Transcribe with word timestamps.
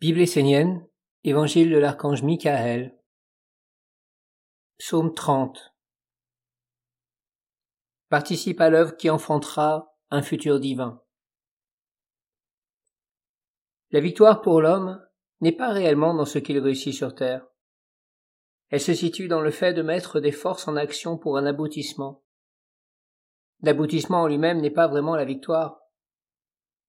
Bible 0.00 0.20
essénienne, 0.20 0.86
Évangile 1.24 1.72
de 1.72 1.76
l'archange 1.76 2.22
Michael, 2.22 2.96
Psaume 4.78 5.12
30. 5.12 5.74
Participe 8.08 8.60
à 8.60 8.70
l'œuvre 8.70 8.96
qui 8.96 9.10
enfantera 9.10 9.92
un 10.10 10.22
futur 10.22 10.60
divin. 10.60 11.02
La 13.90 13.98
victoire 13.98 14.40
pour 14.40 14.60
l'homme 14.60 15.04
n'est 15.40 15.50
pas 15.50 15.72
réellement 15.72 16.14
dans 16.14 16.26
ce 16.26 16.38
qu'il 16.38 16.60
réussit 16.60 16.94
sur 16.94 17.16
terre. 17.16 17.44
Elle 18.68 18.80
se 18.80 18.94
situe 18.94 19.26
dans 19.26 19.40
le 19.40 19.50
fait 19.50 19.74
de 19.74 19.82
mettre 19.82 20.20
des 20.20 20.30
forces 20.30 20.68
en 20.68 20.76
action 20.76 21.18
pour 21.18 21.38
un 21.38 21.44
aboutissement. 21.44 22.22
L'aboutissement 23.62 24.22
en 24.22 24.28
lui-même 24.28 24.60
n'est 24.60 24.70
pas 24.70 24.86
vraiment 24.86 25.16
la 25.16 25.24
victoire. 25.24 25.80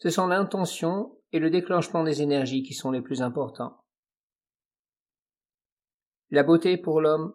Ce 0.00 0.10
sont 0.10 0.26
l'intention 0.26 1.16
et 1.32 1.38
le 1.38 1.50
déclenchement 1.50 2.04
des 2.04 2.22
énergies 2.22 2.62
qui 2.62 2.74
sont 2.74 2.90
les 2.90 3.02
plus 3.02 3.22
importants. 3.22 3.84
La 6.30 6.42
beauté 6.42 6.76
pour 6.76 7.00
l'homme, 7.00 7.34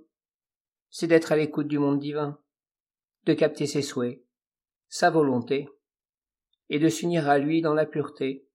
c'est 0.90 1.08
d'être 1.08 1.32
à 1.32 1.36
l'écoute 1.36 1.68
du 1.68 1.80
monde 1.80 2.00
divin, 2.00 2.40
de 3.26 3.34
capter 3.34 3.66
ses 3.66 3.82
souhaits, 3.82 4.24
sa 4.88 5.10
volonté, 5.10 5.68
et 6.70 6.80
de 6.80 6.90
s'unir 6.90 7.30
à 7.30 7.38
lui 7.38 7.62
dans 7.62 7.74
la 7.74 7.86
pureté, 7.86 8.48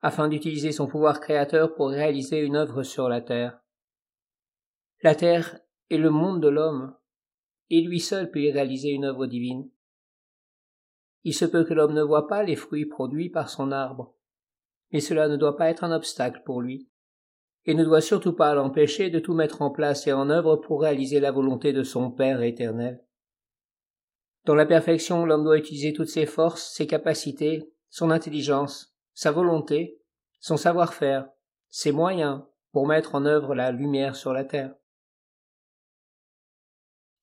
afin 0.00 0.28
d'utiliser 0.28 0.72
son 0.72 0.86
pouvoir 0.86 1.20
créateur 1.20 1.74
pour 1.74 1.90
réaliser 1.90 2.40
une 2.40 2.56
œuvre 2.56 2.82
sur 2.82 3.08
la 3.08 3.20
terre. 3.20 3.60
La 5.02 5.14
terre 5.14 5.60
est 5.90 5.98
le 5.98 6.10
monde 6.10 6.42
de 6.42 6.48
l'homme, 6.48 6.96
et 7.70 7.80
lui 7.80 8.00
seul 8.00 8.30
peut 8.30 8.40
y 8.40 8.50
réaliser 8.50 8.90
une 8.90 9.04
œuvre 9.04 9.26
divine. 9.26 9.70
Il 11.24 11.34
se 11.34 11.44
peut 11.44 11.64
que 11.64 11.74
l'homme 11.74 11.94
ne 11.94 12.02
voit 12.02 12.26
pas 12.26 12.42
les 12.42 12.56
fruits 12.56 12.86
produits 12.86 13.30
par 13.30 13.48
son 13.48 13.70
arbre, 13.70 14.14
mais 14.92 15.00
cela 15.00 15.28
ne 15.28 15.36
doit 15.36 15.56
pas 15.56 15.70
être 15.70 15.84
un 15.84 15.92
obstacle 15.92 16.42
pour 16.44 16.60
lui, 16.60 16.88
et 17.64 17.74
ne 17.74 17.84
doit 17.84 18.00
surtout 18.00 18.32
pas 18.32 18.54
l'empêcher 18.54 19.10
de 19.10 19.18
tout 19.18 19.34
mettre 19.34 19.62
en 19.62 19.70
place 19.70 20.06
et 20.06 20.12
en 20.12 20.30
œuvre 20.30 20.56
pour 20.56 20.82
réaliser 20.82 21.20
la 21.20 21.30
volonté 21.30 21.72
de 21.72 21.82
son 21.82 22.10
Père 22.10 22.42
éternel. 22.42 23.04
Dans 24.44 24.56
la 24.56 24.66
perfection, 24.66 25.24
l'homme 25.24 25.44
doit 25.44 25.58
utiliser 25.58 25.92
toutes 25.92 26.08
ses 26.08 26.26
forces, 26.26 26.72
ses 26.74 26.88
capacités, 26.88 27.72
son 27.88 28.10
intelligence, 28.10 28.96
sa 29.14 29.30
volonté, 29.30 30.00
son 30.40 30.56
savoir-faire, 30.56 31.28
ses 31.68 31.92
moyens 31.92 32.42
pour 32.72 32.86
mettre 32.86 33.14
en 33.14 33.24
œuvre 33.24 33.54
la 33.54 33.70
lumière 33.70 34.16
sur 34.16 34.32
la 34.32 34.44
terre. 34.44 34.74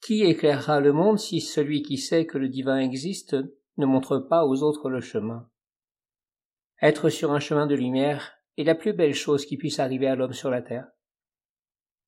Qui 0.02 0.23
éclairera 0.23 0.80
le 0.80 0.94
monde 0.94 1.20
si 1.20 1.42
celui 1.42 1.81
qui 1.81 1.98
sait 1.98 2.26
que 2.26 2.38
le 2.38 2.48
divin 2.48 2.80
existe 2.80 3.36
ne 3.78 3.86
montre 3.86 4.17
pas 4.17 4.45
aux 4.45 4.64
autres 4.64 4.89
le 4.89 5.02
chemin? 5.02 5.48
Être 6.81 7.09
sur 7.09 7.31
un 7.31 7.39
chemin 7.39 7.67
de 7.67 7.75
lumière 7.75 8.33
est 8.58 8.63
la 8.63 8.75
plus 8.75 8.94
belle 8.94 9.13
chose 9.13 9.45
qui 9.45 9.58
puisse 9.58 9.80
arriver 9.80 10.08
à 10.08 10.16
l'homme 10.16 10.33
sur 10.33 10.49
la 10.49 10.61
terre. 10.61 10.88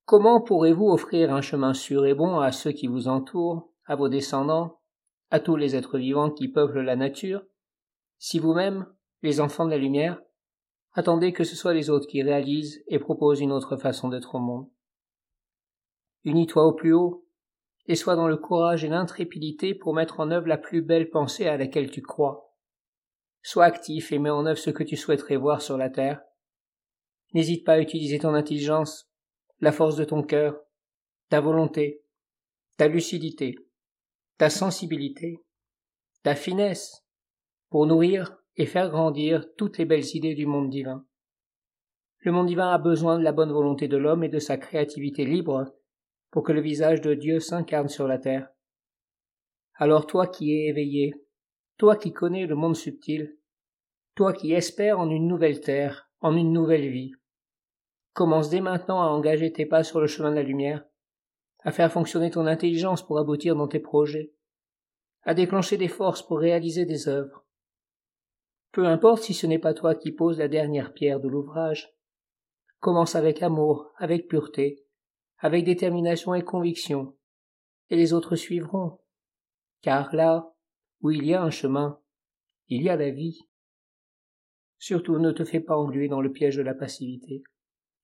Comment 0.06 0.42
pourrez-vous 0.42 0.90
offrir 0.90 1.34
un 1.34 1.42
chemin 1.42 1.74
sûr 1.74 2.06
et 2.06 2.14
bon 2.14 2.40
à 2.40 2.52
ceux 2.52 2.72
qui 2.72 2.88
vous 2.88 3.08
entourent, 3.08 3.70
à 3.86 3.96
vos 3.96 4.10
descendants, 4.10 4.80
à 5.30 5.40
tous 5.40 5.56
les 5.56 5.76
êtres 5.76 5.98
vivants 5.98 6.32
qui 6.32 6.48
peuplent 6.48 6.82
la 6.82 6.96
nature, 6.96 7.44
si 8.18 8.40
vous-même, 8.40 8.86
les 9.24 9.40
enfants 9.40 9.66
de 9.66 9.72
la 9.72 9.78
lumière, 9.78 10.22
attendez 10.94 11.34
que 11.34 11.44
ce 11.44 11.56
soit 11.56 11.74
les 11.74 11.90
autres 11.90 12.08
qui 12.08 12.24
réalisent 12.24 12.84
et 12.88 13.00
proposent 13.00 13.40
une 13.40 13.52
autre 13.52 13.78
façon 13.78 14.10
d'être 14.10 14.36
au 14.36 14.40
monde. 14.40 14.70
Unis-toi 16.24 16.66
au 16.66 16.74
plus 16.74 16.94
haut, 16.94 17.26
et 17.88 17.96
sois 17.96 18.16
dans 18.16 18.28
le 18.28 18.38
courage 18.38 18.84
et 18.84 18.90
l'intrépidité 18.90 19.74
pour 19.74 19.94
mettre 19.94 20.20
en 20.20 20.32
œuvre 20.32 20.48
la 20.48 20.58
plus 20.58 20.82
belle 20.82 21.10
pensée 21.10 21.48
à 21.48 21.58
laquelle 21.58 21.90
tu 21.90 22.02
crois, 22.02 22.51
Sois 23.44 23.66
actif 23.66 24.12
et 24.12 24.20
mets 24.20 24.30
en 24.30 24.46
œuvre 24.46 24.60
ce 24.60 24.70
que 24.70 24.84
tu 24.84 24.96
souhaiterais 24.96 25.38
voir 25.38 25.62
sur 25.62 25.78
la 25.78 25.90
terre. 25.90 26.22
N'hésite 27.34 27.66
pas 27.66 27.74
à 27.74 27.80
utiliser 27.80 28.20
ton 28.20 28.34
intelligence, 28.34 29.10
la 29.60 29.72
force 29.72 29.96
de 29.96 30.04
ton 30.04 30.22
cœur, 30.22 30.60
ta 31.30 31.40
volonté, 31.40 32.04
ta 32.78 32.88
lucidité, 32.88 33.56
ta 34.38 34.50
sensibilité, 34.50 35.44
ta 36.24 36.36
finesse, 36.36 37.06
pour 37.70 37.88
nourrir 37.88 38.38
et 38.58 38.66
faire 38.66 38.90
grandir 38.90 39.46
toutes 39.58 39.78
les 39.78 39.86
belles 39.86 40.16
idées 40.16 40.36
du 40.36 40.46
monde 40.46 40.70
divin. 40.70 41.06
Le 42.20 42.32
monde 42.32 42.48
divin 42.48 42.70
a 42.70 42.78
besoin 42.78 43.18
de 43.18 43.24
la 43.24 43.32
bonne 43.32 43.52
volonté 43.52 43.88
de 43.88 43.98
l'homme 43.98 44.24
et 44.24 44.30
de 44.30 44.40
sa 44.40 44.58
créativité 44.58 45.26
libre 45.26 45.74
pour 46.30 46.44
que 46.44 46.52
le 46.52 46.62
visage 46.62 47.02
de 47.02 47.14
Dieu 47.14 47.40
s'incarne 47.40 47.90
sur 47.90 48.08
la 48.08 48.20
terre. 48.20 48.50
Alors 49.76 50.06
toi 50.06 50.28
qui 50.28 50.54
es 50.54 50.68
éveillé, 50.68 51.14
toi 51.82 51.96
qui 51.96 52.14
connais 52.14 52.46
le 52.46 52.54
monde 52.54 52.76
subtil, 52.76 53.40
toi 54.14 54.34
qui 54.34 54.54
espères 54.54 55.00
en 55.00 55.10
une 55.10 55.28
nouvelle 55.28 55.62
terre, 55.62 56.12
en 56.20 56.38
une 56.38 56.54
nouvelle 56.54 56.88
vie. 56.88 57.14
Commence 58.14 58.52
dès 58.52 58.62
maintenant 58.62 59.02
à 59.02 59.08
engager 59.08 59.52
tes 59.52 59.66
pas 59.66 59.84
sur 59.84 60.00
le 60.00 60.06
chemin 60.06 60.30
de 60.30 60.36
la 60.36 60.44
lumière, 60.44 60.86
à 61.64 61.72
faire 61.72 61.92
fonctionner 61.92 62.30
ton 62.30 62.46
intelligence 62.46 63.04
pour 63.04 63.18
aboutir 63.18 63.56
dans 63.56 63.68
tes 63.68 63.80
projets, 63.80 64.32
à 65.24 65.34
déclencher 65.34 65.76
des 65.76 65.88
forces 65.88 66.22
pour 66.22 66.38
réaliser 66.38 66.86
des 66.86 67.08
œuvres. 67.08 67.48
Peu 68.72 68.86
importe 68.86 69.24
si 69.24 69.34
ce 69.34 69.48
n'est 69.48 69.58
pas 69.58 69.74
toi 69.74 69.96
qui 69.96 70.12
poses 70.12 70.38
la 70.38 70.48
dernière 70.48 70.94
pierre 70.94 71.20
de 71.20 71.30
l'ouvrage. 71.30 71.92
Commence 72.80 73.16
avec 73.16 73.42
amour, 73.42 73.92
avec 73.98 74.28
pureté, 74.28 74.86
avec 75.40 75.66
détermination 75.66 76.36
et 76.36 76.44
conviction, 76.44 77.18
et 77.90 77.96
les 77.96 78.14
autres 78.14 78.36
suivront. 78.36 79.00
Car 79.82 80.14
là, 80.14 80.54
où 81.02 81.12
il 81.12 81.26
y 81.26 81.34
a 81.34 81.42
un 81.42 81.50
chemin, 81.50 82.00
il 82.68 82.84
y 82.84 82.90
a 82.90 82.96
la 82.96 83.10
vie. 83.10 83.40
Surtout 84.78 85.20
ne 85.20 85.32
te 85.32 85.44
fais 85.44 85.60
pas 85.60 85.76
engluer 85.76 86.08
dans 86.08 86.22
le 86.22 86.32
piège 86.32 86.56
de 86.56 86.62
la 86.62 86.74
passivité. 86.74 87.44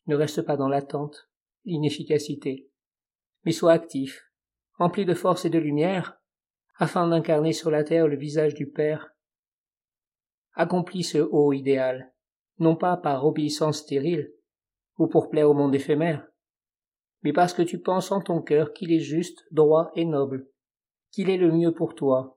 Ne 0.07 0.15
reste 0.15 0.41
pas 0.41 0.57
dans 0.57 0.69
l'attente, 0.69 1.29
l'inefficacité, 1.65 2.69
mais 3.43 3.51
sois 3.51 3.73
actif, 3.73 4.23
rempli 4.73 5.05
de 5.05 5.13
force 5.13 5.45
et 5.45 5.49
de 5.49 5.59
lumière, 5.59 6.19
afin 6.75 7.07
d'incarner 7.07 7.53
sur 7.53 7.71
la 7.71 7.83
terre 7.83 8.07
le 8.07 8.17
visage 8.17 8.53
du 8.53 8.69
Père. 8.69 9.09
Accomplis 10.53 11.03
ce 11.03 11.17
haut 11.17 11.53
idéal, 11.53 12.13
non 12.59 12.75
pas 12.75 12.97
par 12.97 13.25
obéissance 13.25 13.79
stérile, 13.79 14.31
ou 14.97 15.07
pour 15.07 15.29
plaire 15.29 15.49
au 15.49 15.53
monde 15.53 15.75
éphémère, 15.75 16.27
mais 17.23 17.33
parce 17.33 17.53
que 17.53 17.61
tu 17.61 17.79
penses 17.79 18.11
en 18.11 18.21
ton 18.21 18.41
cœur 18.41 18.73
qu'il 18.73 18.91
est 18.91 18.99
juste, 18.99 19.45
droit 19.51 19.91
et 19.95 20.05
noble, 20.05 20.47
qu'il 21.11 21.29
est 21.29 21.37
le 21.37 21.51
mieux 21.51 21.73
pour 21.73 21.95
toi, 21.95 22.36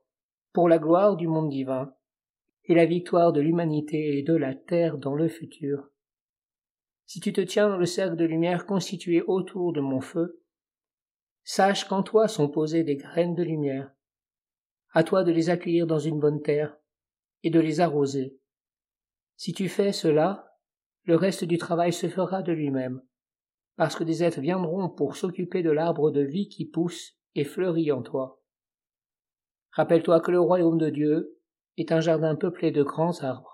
pour 0.53 0.69
la 0.69 0.78
gloire 0.78 1.16
du 1.16 1.28
monde 1.28 1.50
divin 1.50 1.94
et 2.65 2.75
la 2.75 2.87
victoire 2.87 3.33
de 3.33 3.41
l'humanité 3.41 4.19
et 4.19 4.22
de 4.22 4.34
la 4.34 4.55
terre 4.55 4.99
dans 4.99 5.15
le 5.15 5.28
futur. 5.28 5.91
Si 7.06 7.21
tu 7.21 7.33
te 7.33 7.41
tiens 7.41 7.69
dans 7.69 7.77
le 7.77 7.87
cercle 7.87 8.16
de 8.16 8.25
lumière 8.25 8.66
constitué 8.66 9.22
autour 9.22 9.72
de 9.72 9.81
mon 9.81 10.00
feu, 10.00 10.44
sache 11.43 11.84
qu'en 11.84 12.03
toi 12.03 12.28
sont 12.28 12.49
posées 12.49 12.84
des 12.84 12.97
graines 12.97 13.34
de 13.34 13.43
lumière. 13.43 13.93
À 14.93 15.03
toi 15.03 15.25
de 15.25 15.33
les 15.33 15.50
accueillir 15.50 15.87
dans 15.87 15.99
une 15.99 16.21
bonne 16.21 16.43
terre 16.43 16.77
et 17.43 17.50
de 17.50 17.61
les 17.61 17.81
arroser. 17.81 18.38
Si 19.37 19.53
tu 19.53 19.69
fais 19.69 19.93
cela, 19.93 20.59
le 21.05 21.17
reste 21.17 21.44
du 21.44 21.59
travail 21.59 21.93
se 21.93 22.09
fera 22.09 22.43
de 22.43 22.53
lui-même, 22.53 23.03
parce 23.77 23.97
que 23.97 24.05
des 24.05 24.22
êtres 24.22 24.41
viendront 24.41 24.88
pour 24.88 25.17
s'occuper 25.17 25.62
de 25.62 25.71
l'arbre 25.71 26.11
de 26.11 26.21
vie 26.21 26.49
qui 26.49 26.67
pousse 26.67 27.17
et 27.34 27.44
fleurit 27.44 27.91
en 27.91 28.03
toi. 28.03 28.40
Rappelle-toi 29.72 30.20
que 30.20 30.31
le 30.31 30.41
royaume 30.41 30.78
de 30.78 30.91
Dieu 30.91 31.38
est 31.76 31.92
un 31.92 32.00
jardin 32.00 32.34
peuplé 32.34 32.70
de 32.72 32.82
grands 32.82 33.22
arbres. 33.22 33.50